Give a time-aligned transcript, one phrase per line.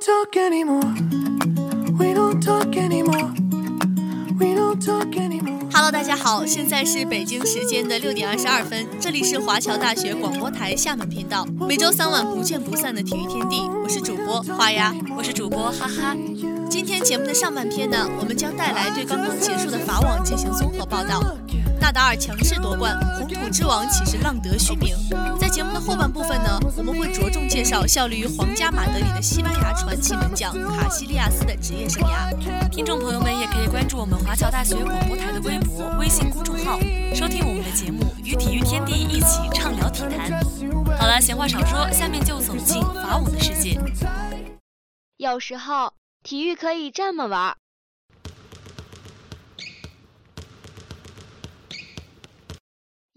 [0.00, 0.94] talk anymore.
[1.98, 3.32] We don't talk anymore.
[4.38, 5.58] We don't talk anymore.
[5.72, 16.16] Hello，大家好，现在是北京时间的六点二十二分，这里是华侨大学广播台厦门频道，每周三晚不见不散的体育天地，我是主播花丫，我是主播哈哈。
[16.70, 21.20] 今天节目的上半篇呢，我们将带来对刚刚结束的法网进行综合报道。
[21.88, 24.94] 纳达尔强势夺冠，红土之王岂是浪得虚名？
[25.40, 32.30] 在节目的后半部分呢，我们会着重介绍效力于皇家马德里的西班牙传奇门将卡西利亚斯的职业生涯。
[32.68, 36.78] 听众朋友们也可以关注我们华侨大学广播台的微博、微信公众号，
[37.14, 40.44] 收听我们的节目，与体育天地一起畅聊体坛。
[40.98, 43.80] 好了，闲话少说，下面就走进法网的世界。
[45.16, 47.56] 有时候体育可以这么玩。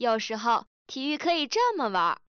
[0.02, 2.20] 有时候体育可以这么玩。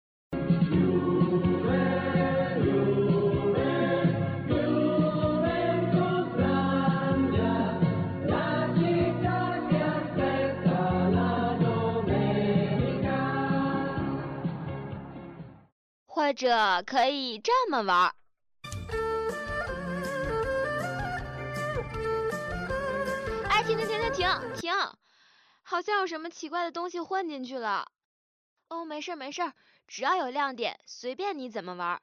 [16.04, 18.04] 或者可以这么玩。
[18.04, 18.14] 儿，
[25.72, 27.86] 好像有什么奇怪的东西混进去了。
[28.68, 29.40] 哦，没事没事，
[29.88, 31.98] 只要有亮点，随便你怎么玩。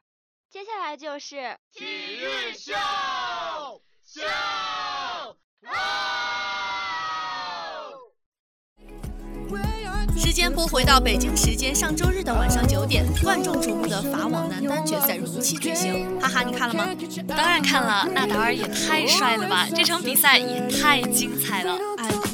[0.50, 2.73] 接下来就是体育秀
[4.03, 4.22] 秀。
[10.17, 16.20] 时间拨回到北京时间上周日的晚上九点，万众瞩目的法网男单决赛如期举行。
[16.20, 16.88] 哈哈，你看了吗？
[17.28, 19.67] 当然看了，纳达尔也太帅了吧！
[19.76, 21.78] 这场比赛也太精彩了。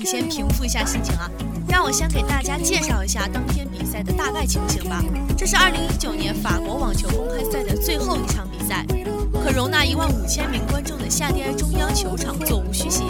[0.06, 1.30] 先平复一下心情啊，
[1.68, 5.04] 让我先给大家介绍一下当天比赛的大概情形吧。
[5.36, 8.86] 这是2019年法国网球公开赛的最后一场比赛，
[9.44, 13.04] 可容纳一万五千名观众的夏蒂埃中央球场座无虚席。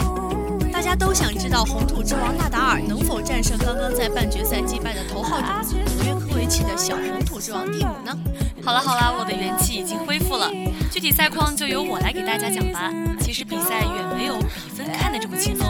[0.72, 8.12] 大家都想知道红土之王纳达尔能否战胜刚刚在半决赛击败的头号种子德约科维奇的小红土之王蒂姆呢？
[8.62, 10.50] 好了好了，我的元气已经恢复了，
[10.90, 12.92] 具体赛况就由我来给大家讲吧。
[13.20, 15.66] 其实比赛远没有比分看的这么轻松，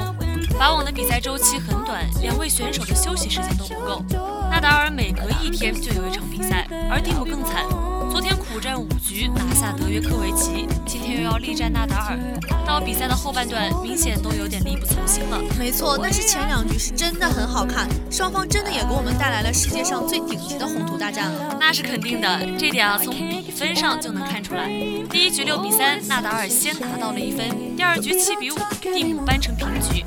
[0.58, 4.02] 法网的比赛周期很短，两位选手的休息时间都不够。
[4.50, 7.66] 纳达尔每隔一天就有一场比赛，而蒂姆更惨。
[8.10, 12.18] 昨天苦战五局拿下德约科维奇，今天又要力战纳达尔。
[12.66, 15.38] 到比赛的后半段，明显都有点力不从心了。
[15.58, 21.54] 没错，但是前两局是真的很好看，双方真的也给我们带来了世界上最顶级的红土大战了。
[21.60, 24.68] 那是肯定的，这点啊从比分上就能看出来。
[25.10, 27.46] 第一局六比三，纳达尔先拿到了一分；
[27.76, 30.02] 第二局七比五，蒂姆扳成平局。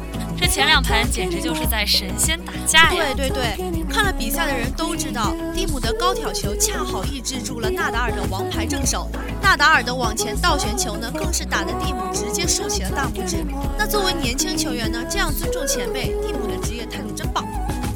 [0.50, 3.14] 这前两盘简直就是在神仙打架呀！
[3.16, 9.08] 对对对，看了比赛的人都知道，蒂姆的高挑球恰好抑制住了纳达尔的王牌正手，
[9.44, 13.46] 纳达尔的往前倒旋球呢，更是打得蒂姆直接竖起了大拇指。
[13.78, 17.46] 那作为年轻球员呢，这样尊重前辈，蒂姆的职业态度真棒。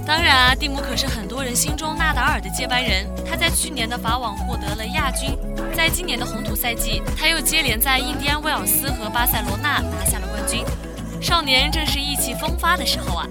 [0.05, 5.35] 当然啊，蒂姆可是很多人心中纳达尔的接班人，他在去年的法网获得了亚军，
[5.75, 10.63] 在今年的红土赛季，他又接连在印第安威尔斯和巴塞罗那拿下了冠军。
[11.23, 13.25] 少年正是意气风发的时候啊！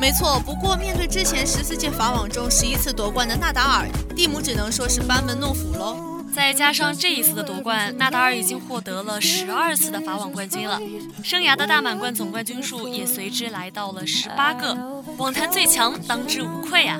[0.00, 5.96] 没错，不过面对之前十四届法网中十一次夺冠的纳达尔，蒂姆只能说是班门弄斧喽。
[6.34, 10.80] 再加上这一次的夺冠，纳达尔已经获得了十二次的法网冠军了，
[11.22, 16.98] 生涯的大满贯总冠军数也随之来到了十八个，网坛最强当之无愧啊！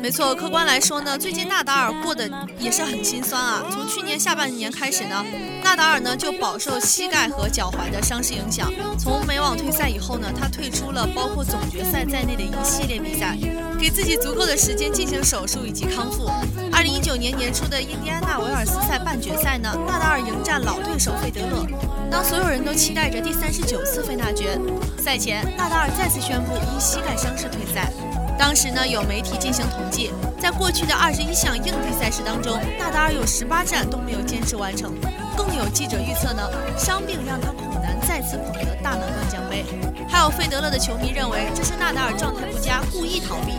[0.00, 2.28] 没错，客观来说呢，最近纳达尔过得
[2.58, 3.64] 也是很心酸啊。
[3.70, 5.24] 从去年下半年开始呢，
[5.62, 8.70] 纳达尔呢就饱受膝盖和脚踝的伤势影响。
[8.98, 13.36] 从美网退赛以后呢，他退出了包括总决赛在内的一系列比赛，
[13.78, 16.30] 给自己足够的时间进行手术以及康复。
[16.72, 21.66] 二零一九年年初的印第安纳维尔斯赛半决赛呢，纳达尔迎战老对手费德勒。
[22.10, 24.58] 当所有人都期待着第三十九次费纳决
[24.98, 27.92] 赛前，纳达尔再次宣布因膝盖伤是退赛。
[28.38, 30.10] 当时呢，有媒体进行统计，
[30.40, 34.92] 在过去的二十一项硬地赛事当中，纳达尔有十八战都没有坚持完成。
[35.36, 36.42] 更有记者预测呢，
[36.76, 39.64] 伤病让他恐难再次捧得大满贯奖杯。
[40.08, 43.54] 还有费德勒的球迷认为，这是纳达尔状态不佳，故意逃避。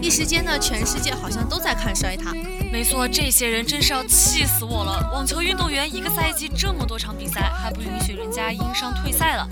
[0.00, 2.32] 一时间呢，全世界好像都在看衰他。
[2.72, 5.10] 没错，这些人真是要气死我了！
[5.12, 9.46] 网球运动员一个赛季这么多场比赛，还不允许人家因伤退赛了？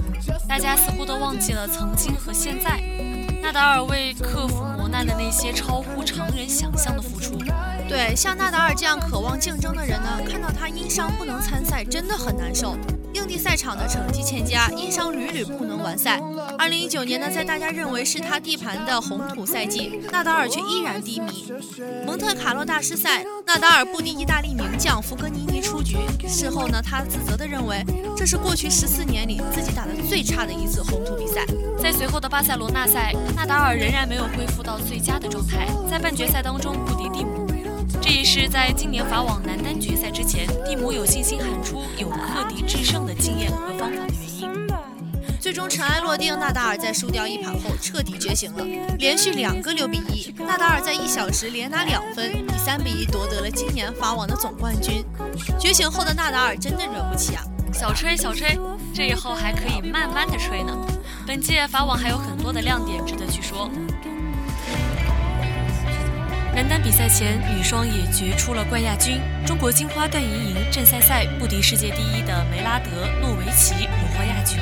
[0.49, 2.81] 大家似乎都忘记了曾经和现在。
[3.41, 7.37] 纳达尔为克服磨难的那些超乎常人想象的付出，
[7.89, 12.77] 对像纳达尔这样渴望竞争的人呢，看到他因伤不能参赛，真的很难受。
[13.15, 16.21] 硬地赛场的成绩欠佳，因伤屡屡不能完赛。
[16.59, 21.53] 二零一九年呢，在大家认为是他地盘的红土赛季，纳达尔却依然低迷。
[22.07, 25.97] 蒙特卡洛大师赛，纳达尔不敌意大利名将福格尼尼出局。
[26.29, 27.85] 事后呢，他自责地认为
[28.17, 31.45] 这是过去十四年里自己打的最差的一次红土比赛。
[31.83, 37.40] 在随后的巴塞罗那赛，纳达尔仍然没有恢复到最佳的状态，在半决赛当中不敌蒂姆。
[38.11, 44.69] 这也是在今年法网男单决赛之前，蒂姆有信心喊出有克敌制胜的经验和方法的原因。
[45.39, 48.65] 最终尘埃落定，纳达尔在输掉一盘后彻底觉醒了，
[48.99, 55.05] 连续两个六比一，纳达尔在一小时连拿两分，以三比一夺得了今年法网的总冠军。
[55.57, 57.45] 觉醒后的纳达尔真的惹不起啊！
[57.73, 58.59] 小吹小吹，
[58.93, 60.77] 这以后还可以慢慢的吹呢。
[61.29, 63.71] 本届法网还有很多的亮点值得去说。
[66.53, 69.21] 男单比赛前，女双也决出了冠亚军。
[69.47, 74.59] 中国金花段莹莹正赛赛不敌世界第一的梅拉德诺维奇，荣获亚军。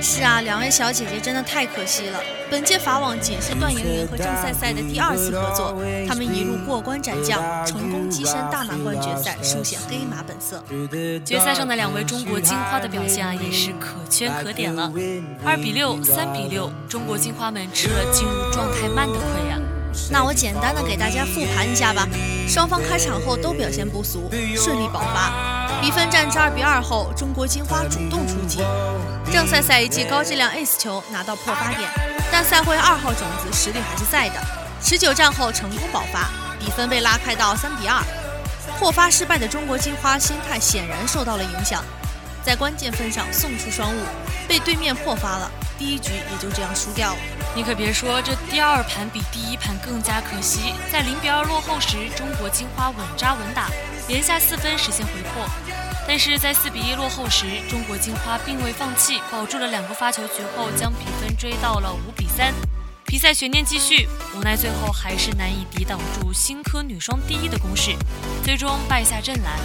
[0.00, 2.18] 是啊，两位小姐姐真的太可惜了。
[2.50, 5.74] 本届法网仅是段莹莹和郑赛赛的第二次合作，
[6.08, 10.62] 她们一路过关斩将，成功跻身大满贯决赛，书写黑马本色。
[11.24, 14.90] 决赛上的两位中国金花的表现啊，也是可圈可点了。
[15.44, 19.58] 二比六、三比六，中国金花们吃了进入状态慢的亏呀。
[20.10, 22.06] 那我简单的给大家复盘一下吧。
[22.48, 28.58] 双方开场后都表现不俗，顺利爆发，比分战至二比二后，中国金花主动出击，
[29.32, 31.90] 正赛赛一记高质量 ace 球拿到破发点，
[32.30, 34.40] 但赛会二号种子实力还是在的，
[34.80, 38.00] 持久战后成功爆发，比分被拉开到三比二。
[38.78, 41.82] 破发失败的中国金花心态显然受到了影响，
[42.44, 44.00] 在关键分上送出双误，
[44.46, 45.50] 被对面破发了。
[45.78, 47.18] 第一局也就这样输掉了。
[47.54, 50.72] 你可别说，这第二盘比第一盘更加可惜。
[50.92, 53.68] 在零比二落后时，中国金花稳扎稳打，
[54.08, 55.46] 连下四分实现回破。
[56.08, 62.54] 但是在四比一落后时，中国金花并未放弃，保住了两个发球局后，将比分追到了五比三。
[63.04, 67.94] 比赛悬念继续，无奈最后还是难以抵挡住新科女双第一的攻势，
[68.44, 69.58] 最终败下阵来。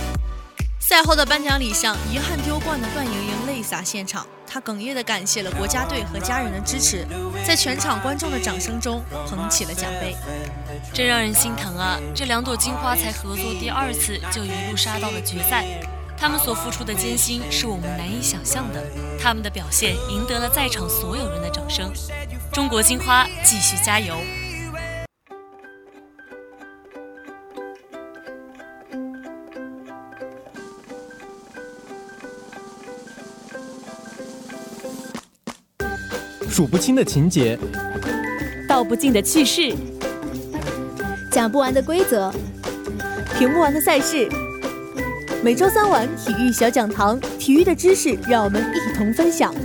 [0.91, 4.27] 赛后的颁奖礼上，遗憾丢冠的段莹莹泪洒现场。
[4.45, 7.07] 她哽咽地感谢了国家队和家人的支持，
[7.47, 10.13] 在全场观众的掌声中捧起了奖杯。
[10.93, 11.97] 真让人心疼啊！
[12.13, 15.65] 这两朵金花才合作第二次，就一路杀到了决赛。
[16.17, 18.83] 他们所付出的艰辛是我们难以想象的。
[19.17, 21.89] 他们的表现赢得了在场所有人的掌声。
[22.51, 24.13] 中国金花继续加油！
[36.51, 37.57] 数不清的情节，
[38.67, 39.73] 道不尽的趣事，
[41.31, 42.29] 讲不完的规则，
[43.37, 44.27] 评不完的赛事。
[45.41, 49.55] 每周三晚体育小讲堂，体育的知识让我们一同分享。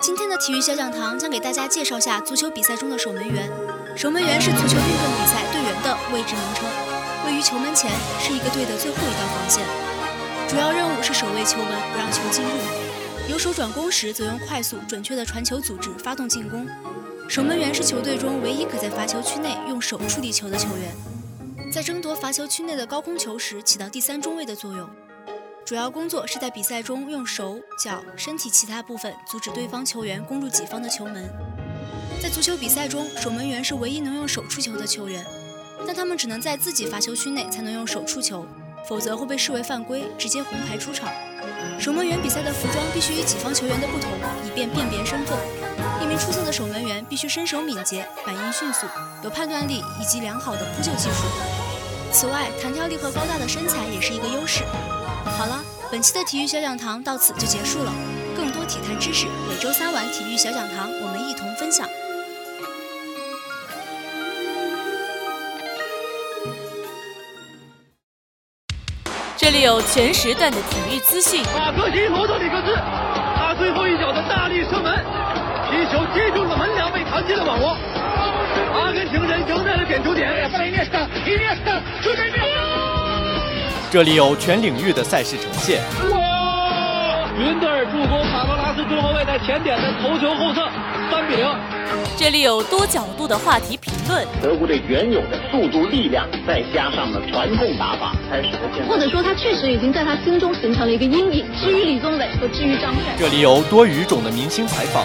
[0.00, 3.46] 今天的体育小讲堂将给大家介绍下足球比赛中的守门员。
[3.94, 6.66] 守门员是足球运动比赛队员的位置名称，
[7.26, 9.87] 位于球门前，是一个队的最后一道防线。
[10.48, 12.50] 主要任务是守卫球门，不让球进入。
[13.28, 16.66] 由守转攻时，则用快速准确的传球组织发动进攻。
[17.28, 24.88] 守门员是球队中唯一可在罚球区内用手触地球的球员，在争夺罚球区内的高空球时起到第三中卫的作用。
[25.66, 31.28] 主要工作是在比赛中用手脚、身体其他部分阻止对方球员攻入己方的球门。
[32.22, 35.22] 在足球比赛中，守门员是唯一能用手触球的球员，
[35.86, 38.46] 但他们只能在自己罚球区内才能用手触球。
[38.84, 41.08] 否则会被视为犯规，直接红牌出场。
[41.78, 44.10] 守门员比赛的服装必须与己方球员的不同，
[44.44, 45.38] 以便辨别身份。
[46.02, 48.86] 一名出色的守门员必须身手敏捷、反应迅速、
[49.22, 51.24] 有判断力以及良好的扑救技术。
[52.12, 54.64] 此外，弹跳力和高大的身材也是一个优势。
[55.24, 57.92] 好了，本期的体育小讲堂到此就结束了。
[58.36, 61.88] 更多体坛知识，每周三晚体育小讲堂我们一同分享。
[69.50, 71.42] 这里有全时段的体育资讯。
[71.56, 72.74] 马克西罗德里克斯，
[73.34, 74.94] 他最后一脚的大力射门，
[75.70, 77.74] 皮球击中了门梁，被弹进了网窝。
[78.74, 80.50] 阿根廷人赢在了点球点。
[83.90, 85.80] 这里有全领域的赛事呈现。
[87.38, 90.68] 云德尔助攻卡罗拉斯中后卫在前点的头球后侧，
[91.08, 91.46] 三比零。
[92.16, 94.26] 这里有多角度的话题评论。
[94.42, 98.88] 德国队原有的速度、力量，再加上了传控打法，开始了。
[98.88, 101.46] 或者说，他确实已经在他心中形成了一个阴影。
[101.60, 105.04] 至于李宗伟和至于张帅，这里有多语种的明星采访。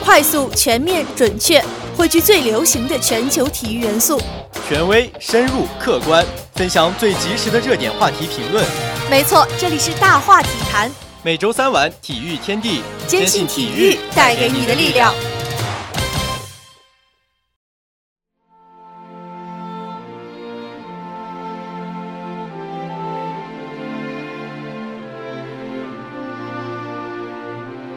[0.00, 1.62] 快速、全面、准确。
[1.98, 4.22] 汇聚最流行的全球体育元素，
[4.68, 6.24] 权威、深入、客观，
[6.54, 8.64] 分享最及时的热点话题评论。
[9.10, 10.88] 没错，这里是大话体坛，
[11.24, 15.12] 每周三晚体育天地，坚信体育带给你的力量。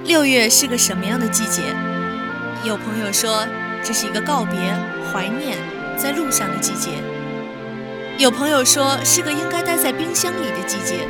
[0.05, 1.61] 六月是个什么样的季节？
[2.63, 3.45] 有朋友说，
[3.83, 4.59] 这是一个告别、
[5.11, 5.57] 怀念、
[5.97, 6.91] 在路上的季节；
[8.17, 11.07] 有朋友说，是个应该待在冰箱里的季节；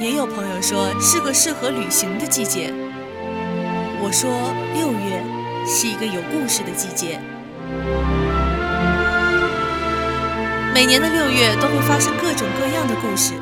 [0.00, 2.72] 也有朋友说，是个适合旅行的季节。
[4.02, 4.30] 我说，
[4.74, 5.22] 六月
[5.66, 7.20] 是一个有故事的季节。
[10.74, 13.32] 每年的六月都会发生各种各样的故事，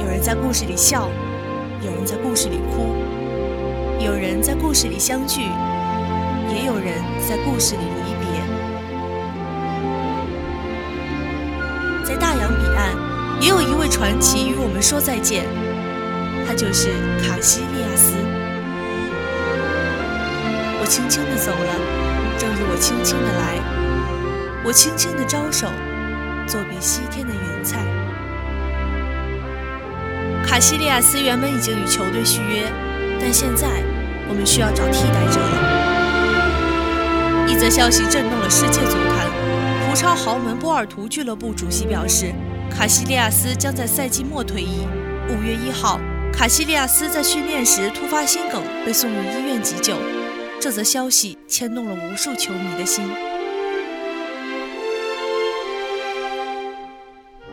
[0.00, 1.10] 有人在故事里笑，
[1.84, 2.86] 有人在故事里哭。
[4.02, 5.42] 有人在故事里相聚，
[6.54, 8.26] 也有人在故事里离别。
[12.04, 12.94] 在大洋彼岸，
[13.40, 15.46] 也有一位传奇与我们说再见，
[16.46, 16.90] 他就是
[17.22, 18.14] 卡西利亚斯。
[20.80, 21.72] 我轻轻地走了，
[22.38, 23.58] 正如我轻轻地来。
[24.64, 25.66] 我轻轻地招手，
[26.46, 27.78] 作别西天的云彩。
[30.46, 32.70] 卡西利亚斯原本已经与球队续约，
[33.18, 33.68] 但现在。
[34.28, 35.71] 我们需要找替代者了。
[37.52, 39.30] 一则消息震动了世界足坛，
[39.86, 42.32] 葡超豪门波尔图俱乐部主席表示，
[42.70, 44.86] 卡西利亚斯将在赛季末退役。
[45.28, 46.00] 五月一号，
[46.32, 49.94] 卡西利亚斯在训练时突发心梗，被送入医院急救。
[50.58, 53.04] 这则消息牵动了无数球迷的心。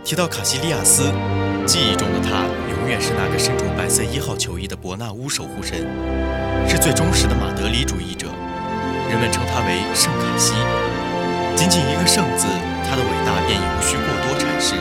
[0.05, 1.11] 提到卡西利亚斯，
[1.65, 2.45] 记忆中的他
[2.79, 5.85] 永远是那个身着白色一号球衣的伯纳乌守护神。
[6.69, 8.27] 是最忠实的马德里主义者，
[9.09, 10.53] 人们称他为圣卡西。
[11.57, 12.45] 仅仅一个“圣”字，
[12.85, 14.75] 他的伟大便已无需过多阐释。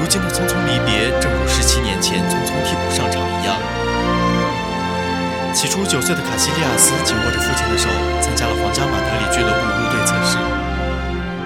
[0.00, 3.54] 如今的匆匆离别，正如十七年前匆匆替补上场一样。
[5.52, 7.88] 起初，九岁的卡西利亚斯紧握着父亲的手，
[8.20, 10.38] 参加了皇家马德里俱乐部入队测试。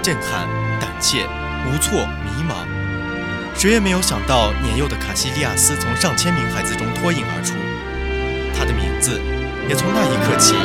[0.01, 0.47] 震撼、
[0.79, 1.27] 胆怯、
[1.67, 2.65] 无措、迷茫，
[3.53, 7.53] 谁也没有想到，年幼的卡西利亚斯从上千名孩子中脱颖而出。
[8.57, 9.21] 他的名字
[9.69, 10.55] 也从那一刻起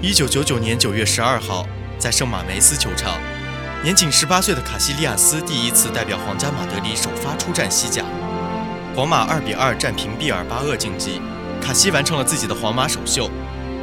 [0.00, 1.66] 一九九九年九月十二号，
[1.98, 3.18] 在圣马梅斯球场，
[3.82, 8.04] 年仅十八岁的卡西利亚斯第一次代表皇家马德里首发出战西甲，
[8.94, 11.20] 皇马二比二战平毕尔巴鄂竞技，
[11.60, 13.28] 卡西完成了自己的皇马首秀。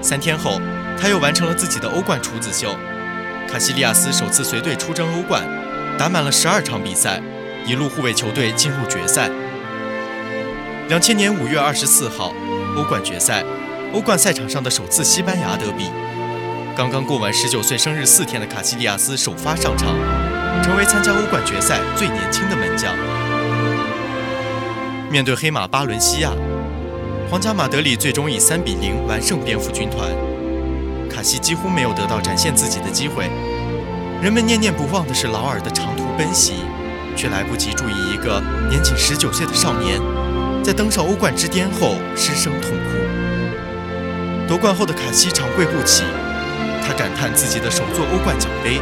[0.01, 0.62] 三天后，
[0.98, 2.74] 他又完成了自己的欧冠处子秀。
[3.51, 5.43] 卡西利亚斯首次随队出征欧冠。
[5.98, 7.22] 打满了十二场比赛，
[7.65, 9.29] 一路护卫球队进入决赛。
[10.88, 12.34] 两千年五月二十四号，
[12.77, 13.43] 欧冠决赛，
[13.93, 15.89] 欧冠赛场上的首次西班牙德比，
[16.75, 19.96] 刚刚过完十九岁生日四天的卡西利亚斯首发上场，
[20.62, 22.94] 成为参加欧冠决赛最年轻的门将。
[25.10, 26.32] 面对黑马巴伦西亚，
[27.32, 30.10] 皇家马德里最终以三比零完胜蝙蝠军团，
[31.10, 33.29] 卡西几乎没有得到展现自己的机会。
[34.22, 36.55] 人们念念不忘的是劳尔的长途奔袭，
[37.15, 39.98] 却来不及注意一个年仅十九岁的少年，
[40.62, 44.46] 在登上欧冠之巅后失声痛哭。
[44.46, 46.03] 夺冠后的卡西长跪不起，
[46.87, 48.79] 他感叹自己的首座欧冠奖杯，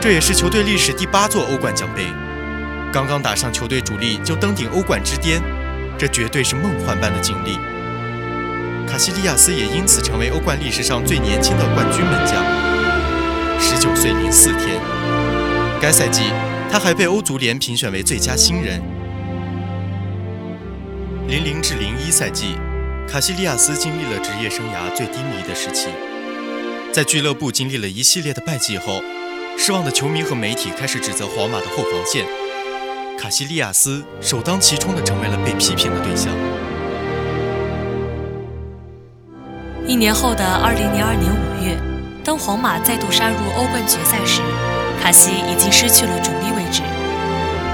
[0.00, 2.06] 这也是球队历史第八座欧冠奖杯。
[2.92, 5.40] 刚刚打上球队主力就登顶欧冠之巅，
[5.98, 7.58] 这绝对是梦幻般的经历。
[8.90, 12.42] 卡西利亚斯也因此成为欧冠历史上最年轻的冠军门将。
[13.60, 14.80] 十九岁零四天，
[15.80, 16.22] 该赛季
[16.72, 18.82] 他还被欧足联评选为最佳新人。
[21.28, 22.56] 零零至零一赛季，
[23.06, 25.90] 卡西利亚斯经历了职业生涯最低迷的时期，
[26.92, 29.00] 在俱乐部经历了一系列的败绩后，
[29.56, 32.26] 失望的球迷和媒体开始指责皇马的后防线，
[33.16, 36.32] 卡西利亚斯首当其冲的成为了被批评的对象。
[39.86, 41.78] 一年后的二零零二年五月。
[42.22, 44.42] 当皇马再度杀入欧冠决赛时，
[45.00, 46.82] 卡西已经失去了主力位置。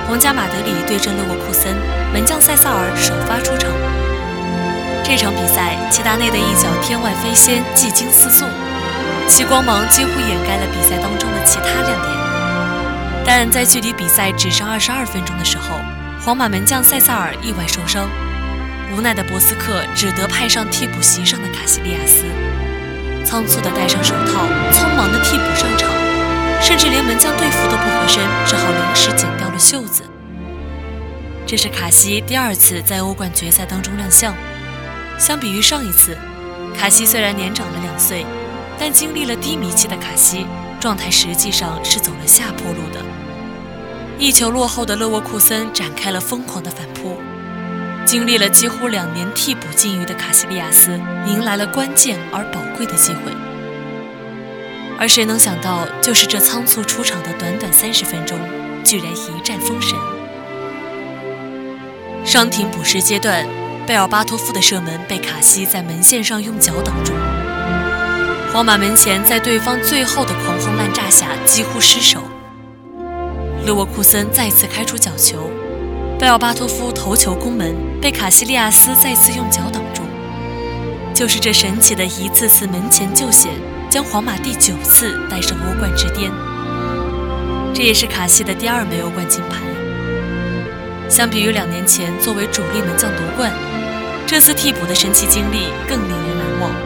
[0.06, 1.74] 皇家马德里对阵勒沃库森，
[2.12, 3.72] 门将塞萨尔首发出场。
[5.02, 8.48] 这场比赛，齐达内的一脚天外飞仙，技惊四纵，
[9.28, 12.16] 其光芒几乎掩盖了比赛当中的其他亮点。
[13.24, 15.80] 但在距离比赛只剩二十二分钟的时候，
[16.24, 18.08] 皇马门将塞萨尔意外受伤，
[18.94, 22.24] 无奈的博斯克只得派上替补席上的卡西利亚斯。
[23.24, 25.90] 仓促的戴上手套，匆忙的替补上场，
[26.62, 30.04] 甚至连门将队服都不合身，只好临时剪掉了袖子。
[31.44, 34.32] 这是卡西第二次在欧冠决赛当中亮相。
[35.18, 36.16] 相比于上一次，
[36.78, 38.24] 卡西虽然年长了两岁，
[38.78, 40.46] 但经历了低迷期的卡西
[40.80, 43.04] 状态实际上是走了下坡路的。
[44.18, 47.18] 一球落后的勒沃库森展开了疯狂的反扑，
[48.04, 53.32] 经历了几乎两年替补境遇的卡西利亚斯迎来了关键而宝贵的机会。
[54.98, 58.38] 而谁能想到，就是这仓促出场的短短三十分钟，
[58.82, 59.98] 居然一战封神。
[62.24, 63.46] 伤停补时阶段，
[63.86, 67.12] 贝尔巴托夫的射门被卡西在门线上用脚挡住，
[68.56, 72.22] 皇马门前在对方最后的狂轰滥炸下几乎失守。
[73.66, 75.50] 勒沃库森再次开出角球，
[76.18, 80.00] 贝尔巴托夫头球攻门，被卡西利亚斯再次用脚挡住。
[81.12, 83.52] 就是这神奇的一次次门前救险。
[83.90, 86.32] 将皇马第九次带上欧冠之巅，
[87.74, 89.58] 这也是卡西的第二枚欧冠金牌。
[91.10, 93.52] 相比于两年前作为主力门将夺冠，
[94.26, 96.85] 这次替补的神奇经历更令人难忘。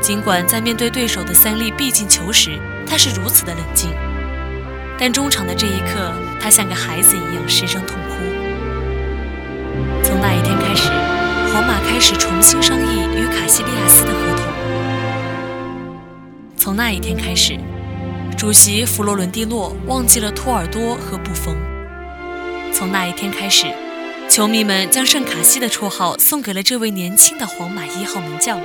[0.00, 3.90] 尽管在面对对手的三粒必进球时，他是如此的冷静，
[4.98, 8.14] 但中场的这一刻，他像个孩子一样失声痛哭。
[10.02, 10.88] 从那一天开始，
[11.52, 14.46] 皇马开始重新商议与卡西利亚斯的合同。
[16.56, 17.58] 从那一天开始，
[18.38, 21.54] 主席弗洛伦蒂诺忘记了托尔多和布冯。
[22.72, 23.66] 从那一天开始，
[24.30, 28.58] 球迷们将圣卡西的绰号送给了这位年轻的皇马一号门将。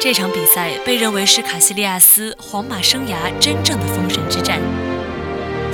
[0.00, 4.60] 这场比赛被认为是卡西利亚斯皇马生涯真正的封神之战。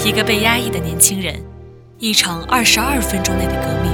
[0.04, 1.34] 一个被压抑的年轻人，
[1.98, 3.92] 一场二十二分钟内的革命。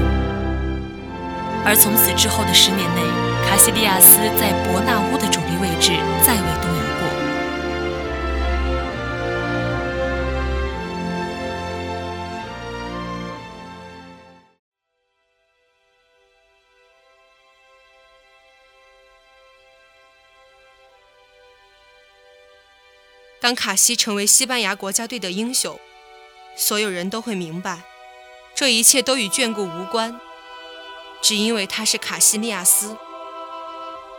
[1.65, 3.01] 而从此之后的十年内，
[3.49, 5.93] 卡西利亚斯在伯纳乌的主力位置
[6.23, 6.66] 再未
[23.47, 25.79] 当卡西成为西班牙国家队的英雄，
[26.57, 27.83] 所有人都会明白，
[28.57, 30.19] 这一切都与眷顾无关，
[31.23, 32.97] 只因为他是卡西利亚斯。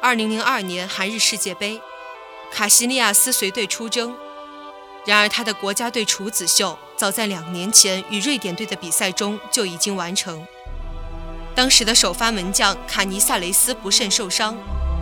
[0.01, 1.81] 二零零二年韩日世界杯，
[2.53, 4.15] 卡西利亚斯随队出征。
[5.05, 10.47] 然而，他的国家队处子秀早在两年前与瑞典队的比赛中就已经完成。
[11.53, 14.57] 当时的首发门将卡尼萨雷斯不慎受伤，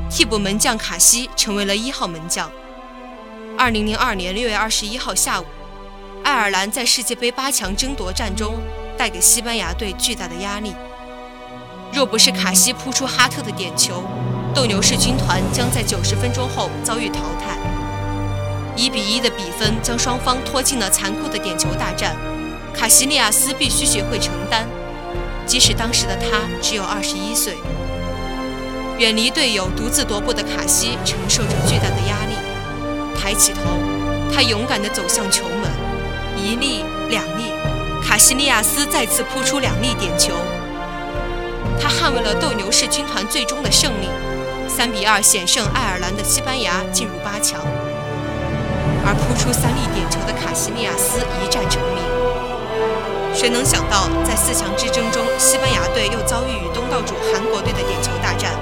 [0.09, 2.51] 替补门将卡西成为了一号门将。
[3.57, 5.45] 二零零二年六月二十一号下午，
[6.23, 8.55] 爱尔兰在世界杯八强争夺战中
[8.97, 10.73] 带给西班牙队巨大的压力。
[11.93, 14.03] 若不是卡西扑出哈特的点球，
[14.53, 17.57] 斗牛士军团将在九十分钟后遭遇淘汰。
[18.75, 22.15] 一比一的比分将双方拖进了残酷的点球大战。
[22.73, 24.67] 卡西利亚斯必须学会承担，
[25.47, 27.55] 即使当时的他只有二十一岁。
[28.97, 32.34] 远离队友、独自踱步的卡西承受着巨大的压力。
[33.25, 33.61] 抬起头，
[34.31, 35.67] 他勇敢地走向球门，
[36.37, 37.51] 一粒、两粒，
[37.99, 40.35] 卡西利亚斯再次扑出两粒点球。
[41.81, 44.07] 他捍卫了斗牛士军团最终的胜利，
[44.67, 47.59] 三比二险胜爱尔兰的西班牙进入八强。
[49.03, 52.03] 而扑出三粒点球的卡西利亚斯一战成名。
[53.33, 58.53] 谁能想到，在四强之争中，西班牙队又遭遇与东道主韩国队的点球大战？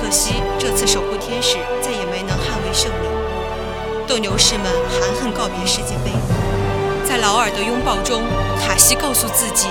[0.00, 3.19] 可惜这次守护天使再也没能捍卫胜利。
[4.10, 6.10] 斗牛士们含恨告别世界杯，
[7.08, 8.24] 在劳尔的拥抱中，
[8.58, 9.68] 卡西告诉自己：“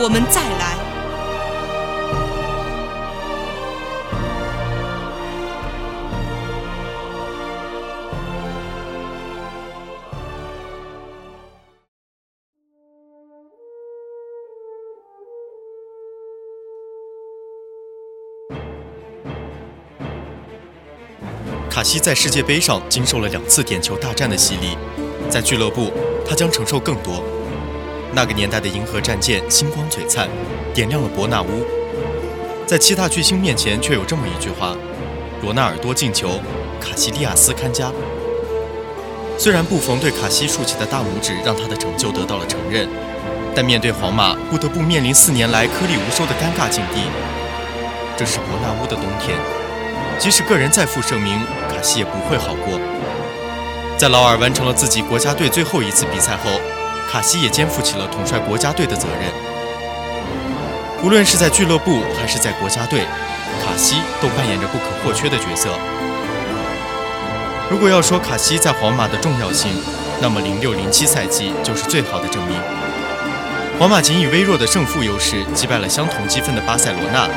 [0.00, 0.78] 我们再来。”
[21.82, 24.78] 卡西在世界杯上经受了两次点球大战的洗礼，
[25.28, 25.90] 在俱乐部
[26.24, 27.24] 他将承受更多。
[28.14, 30.28] 那个年代的银河战舰星光璀璨，
[30.72, 31.66] 点亮了伯纳乌。
[32.68, 34.76] 在七大巨星面前，却有这么一句话：
[35.42, 36.38] 罗纳尔多进球，
[36.80, 37.90] 卡西利亚斯看家。
[39.36, 42.88] 虽然布冯对卡西竖起的大拇指让他的成就得到了承认，
[43.56, 47.02] 但面对皇马不得不面临四年来颗粒无收的尴尬境地。
[48.16, 49.36] 这是伯纳乌的冬天。
[50.22, 52.78] 即使个人再负盛名，卡西也不会好过。
[53.98, 56.60] 在劳尔完成了自己国家队最后一次比赛后，
[57.10, 59.32] 卡西也肩负起了统帅国家队的责任。
[61.02, 63.00] 无论是在俱乐部还是在国家队，
[63.66, 65.70] 卡西都扮演着不可或缺的角色。
[67.68, 69.72] 如果要说卡西在皇马的重要性，
[70.20, 72.56] 那么零六零七赛季就是最好的证明。
[73.76, 77.28] 皇马仅以微弱的胜负优势击败了相同积分的巴塞罗那，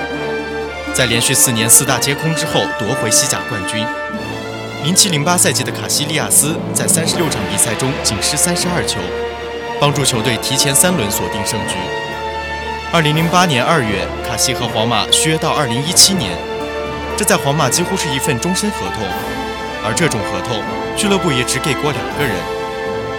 [0.95, 3.85] 在连续四年四大皆空之后夺回西甲冠军。
[4.81, 9.01] 零七零八赛季的卡西利亚斯在三十六场比赛中仅失三十二球，
[9.77, 11.75] 帮助球队提前三轮锁定胜局。
[12.93, 16.31] 二零零八年二月，卡西和皇马续约到二零一七年，
[17.17, 19.03] 这在皇马几乎是一份终身合同，
[19.83, 20.63] 而这种合同
[20.95, 22.33] 俱乐部也只给过两个人，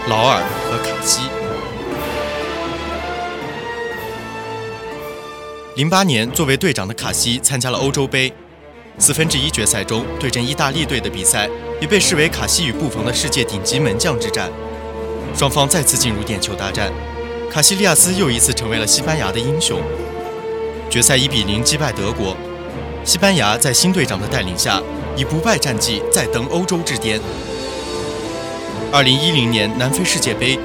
[0.08, 1.28] 劳尔和卡西。
[5.76, 8.32] 零八年，作为队长的卡西参加了欧洲杯。
[8.96, 11.50] 四分之一决赛中对阵意大利队的比赛，
[11.82, 14.50] 也被视为卡西与布冯的世界顶级门将之战。
[15.34, 16.90] 双方再次进入点球大战，
[17.50, 19.78] 卡西利亚斯又一次成为了西班牙的英雄。
[20.88, 22.34] 决赛一比零击败德国，
[23.04, 24.82] 西班牙在新队长的带领下
[25.14, 27.20] 以不败战绩再登欧洲之巅。
[28.90, 30.58] 二零一零年南非世界杯，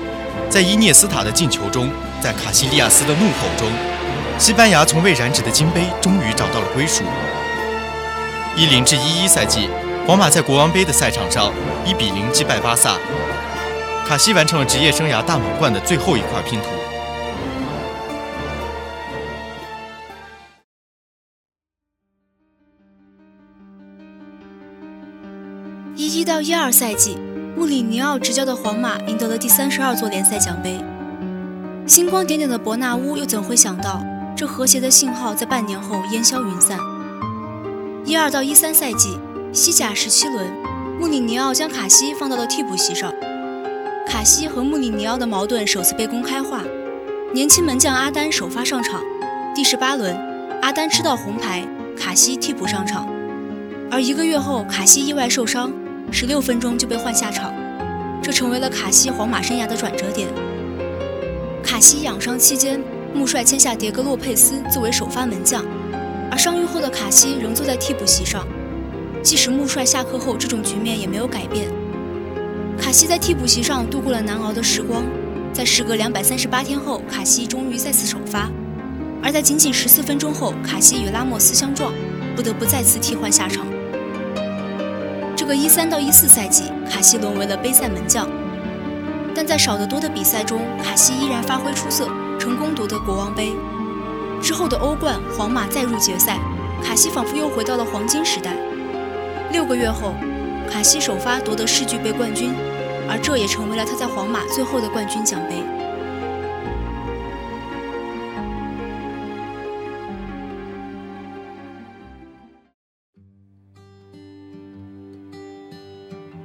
[0.50, 1.90] 在伊涅斯塔的进球中，
[2.24, 3.70] 在卡西利亚斯的怒吼中，
[4.42, 7.04] 西班牙从未染指的金杯终于找到了归属。
[8.58, 9.70] 一零至一一赛季，
[10.08, 11.54] 皇马在国王杯的赛场上
[11.86, 12.98] 一比零击败巴萨，
[14.04, 16.66] 卡西完成了职业生涯大满贯的最后一块拼图。
[25.96, 27.16] 一一到一二赛季，
[27.56, 30.84] 穆里尼奥执教的皇马赢得了第三十二座联赛奖杯。
[31.86, 34.04] 星光点点的伯纳乌又怎会想到，
[34.42, 36.80] 这和谐的信号在半年后烟消云散？
[38.04, 39.16] 一二到一三赛季，
[39.54, 40.52] 西甲十七轮，
[41.00, 43.14] 穆里尼奥将卡西放到了替补席上。
[44.08, 46.64] 卡西和穆里尼奥的矛盾首次被公开化。
[47.32, 49.00] 年轻门将阿丹首发上场。
[49.54, 50.18] 第十八轮，
[50.64, 51.64] 阿丹吃到红牌，
[51.96, 53.08] 卡西替补上场。
[53.92, 55.72] 而一个月后，卡西意外受伤，
[56.12, 57.54] 十六分钟就被换下场，
[58.24, 60.28] 这成为了卡西皇马生涯的转折点。
[61.62, 62.82] 卡西养伤期间，
[63.14, 65.64] 穆帅签下迭戈·洛佩斯作为首发门将。
[66.32, 68.48] 而伤愈后的卡西仍坐在替补席上，
[69.22, 71.70] 即使穆帅下课后，这种局面也没有改变。
[72.80, 75.04] 卡西在替补席上度过了难熬的时光，
[75.52, 78.50] 在时隔两百三十八天后，卡西终于再次首发。
[79.22, 81.94] 而在仅仅十四分钟后，卡西与拉莫斯相撞，
[82.34, 83.66] 不得不再次替换下场。
[85.36, 88.26] 这个一三到一四赛季，卡西沦为了杯赛门将，
[89.36, 92.08] 但在少得多的比赛中，卡西依然发挥出色，
[92.42, 93.54] 成功夺得国王杯。
[94.42, 96.40] 之后的欧冠，皇马再入决赛，
[96.84, 98.58] 卡西仿佛又回到了黄金时代。
[99.52, 100.16] 六个月后，
[100.68, 102.52] 卡西首发夺得世俱杯冠军，
[103.08, 105.64] 而这也成为了他在皇马最后的冠军奖杯。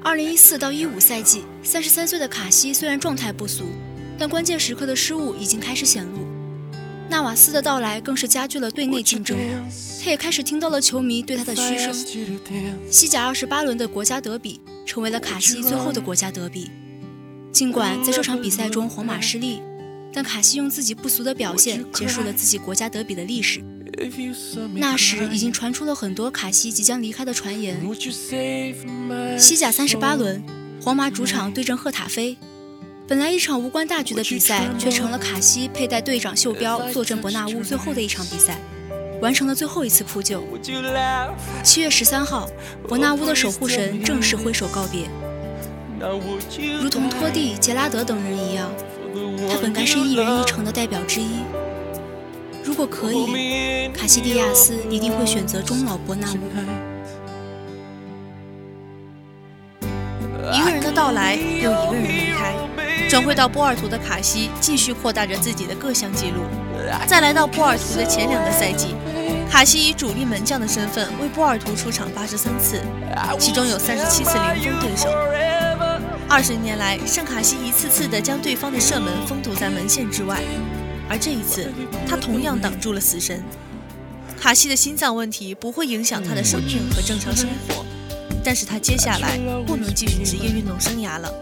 [0.04, 3.64] 二零一四到一五赛季，三十三岁的卡西虽然状态不俗，
[4.18, 6.26] 但关键时刻的失误已经开始显露。
[7.08, 9.36] 纳瓦斯的到来更是加剧了队内竞争，
[10.02, 11.94] 他也开始听到了球迷对他的嘘声。
[12.90, 16.70] 西甲二十八轮的国家德比成为了卡西最后的国家德比。
[17.52, 19.62] 尽管在这场比赛中皇马失利，
[20.12, 23.62] 但卡西用自己不俗的表现结束了自己国家德比的历史。
[24.74, 27.80] 那时已经传出了很多卡西即将离开的传言。
[29.38, 30.42] 西甲三十八轮，
[30.82, 32.36] 皇马主场对阵赫塔菲。
[33.08, 38.58] 本来一场无关大局的比赛，却成了卡西佩戴队长袖标坐镇伯纳乌最后的一场比赛，
[39.22, 40.42] 完成了最后一次扑救。
[41.62, 42.48] 七月十三号，
[42.88, 45.08] 伯纳乌的守护神正式挥手告别，
[46.82, 48.68] 如同托蒂、杰拉德等人一样，
[49.48, 51.42] 他本该是一人一城的代表之一。
[52.64, 56.36] 如果可以，卡西蒂亚斯一定会选择终老伯纳乌。
[60.52, 62.25] 一个人的到来，又一个人离开。
[63.08, 66.42] 转会到波尔图的卡西继续扩大着自己的各项纪录。
[67.06, 68.94] 再来到波尔图的前两个赛季，
[69.50, 72.80] 卡西以主力门将的身份为波尔图出场八十三次，
[73.38, 75.08] 其中有三十七次零封对手。
[76.28, 80.40] 二十年来，圣卡西一次次地将对方的射门封堵在门线之外，
[81.08, 81.72] 而这一次，
[82.08, 83.42] 他同样挡住了死神。
[84.38, 87.84] 卡西的心脏问题不会影响他的生命和正常生活，
[88.44, 91.32] 但是他接下来不能继续职业运动生涯了。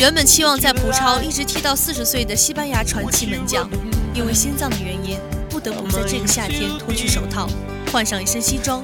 [0.00, 3.68] 原本期望在葡超一直踢到四十岁的西班牙传奇门将，
[4.14, 5.18] 因为心脏的原因，
[5.50, 7.46] 不得不在这个夏天脱去手套，
[7.92, 8.82] 换上一身西装，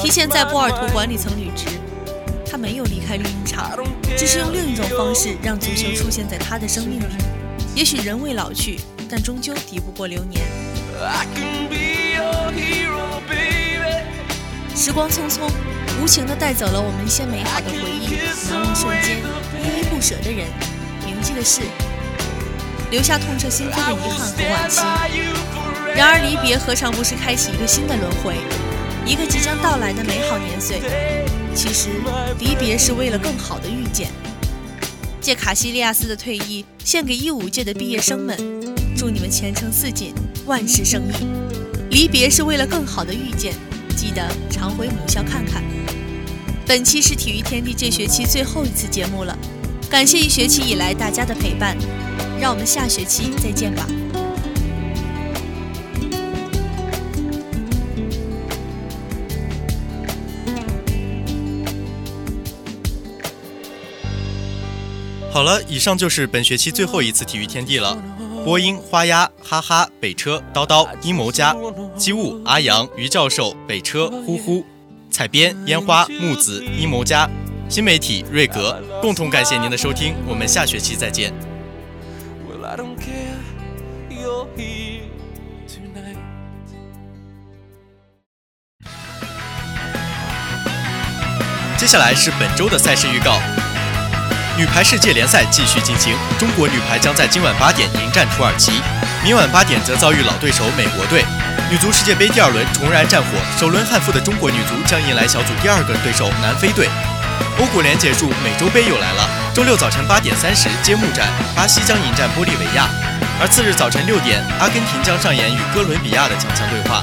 [0.00, 1.66] 提前在波尔图管理层履职。
[2.50, 3.78] 他没有离开绿茵场，
[4.16, 7.04] 只是用另一种方式让足球出现在他的生命里。
[7.74, 10.40] 也许人未老去，但终究敌不过流年。
[14.74, 15.46] 时光匆匆，
[16.04, 18.18] 无情地带走了我们一些美好的回忆，
[18.50, 19.20] 难忘瞬间。
[19.62, 20.46] 依依不舍的人，
[21.02, 21.62] 铭记的事，
[22.90, 24.82] 留下痛彻心扉的遗憾和惋惜。
[25.96, 28.34] 然而，离别何尝不是开启一个新的轮回，
[29.06, 30.82] 一个即将到来的美好年岁？
[31.54, 31.88] 其实，
[32.38, 34.10] 离别是为了更好的遇见。
[35.22, 38.36] 借卡西利亚斯的退役，献给一五届的毕业生们，
[38.94, 40.12] 祝你们前程似锦，
[40.44, 41.26] 万事胜意。
[41.88, 43.54] 离别是为了更好的遇见，
[43.96, 45.64] 记得常回母校看看。
[46.66, 49.38] 本期是体育天地这学期最后一次节目了，
[49.90, 51.76] 感谢一学期以来大家的陪伴，
[52.40, 53.86] 让我们下学期再见吧。
[65.30, 67.94] 好了，以上就是本学期最后一次体育天地了。
[68.42, 71.54] 播音：花鸭、哈哈、北车、叨叨、阴谋家、
[71.96, 74.64] 机务、阿阳、于教授、北车、呼呼、
[75.14, 77.30] 采编：烟花、木子、阴谋家、
[77.68, 78.82] 新媒体：瑞格。
[79.00, 81.32] 共同感谢您的收听，我们下学期再见。
[91.78, 93.38] 接下来是本周的赛事预告。
[94.58, 98.80] 女排世界联赛继续进行，中国女排将在今晚八点迎战土耳其，
[99.24, 101.24] 明晚八点则遭遇老对手美国队。
[101.70, 106.90] 女足世界杯第二轮重燃战火，首轮憾负的中国女足将迎来小组第二个对手南非队。
[107.56, 109.24] 欧国联结束，美洲杯又来了。
[109.54, 111.24] 周六早晨八点三十揭幕战，
[111.56, 112.84] 巴西将迎战玻利维亚；
[113.40, 117.00] 而次日早晨六点，阿根廷将上演与哥伦比亚的强强对话。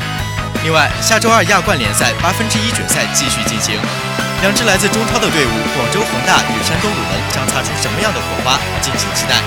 [0.62, 3.74] 另外，下周二亚冠联赛八分之一决赛继续进行。
[4.46, 8.62] 两支来自中超的队伍，广州恒大与山东鲁能将擦出什么样的火花？
[8.78, 9.42] 敬请期待。